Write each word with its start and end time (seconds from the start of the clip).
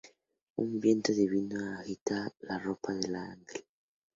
Un 0.63 0.69
viento 0.85 1.13
divino 1.17 1.59
agita 1.77 2.25
la 2.49 2.57
ropa 2.65 2.95
del 3.03 3.15
ángel. 3.25 3.63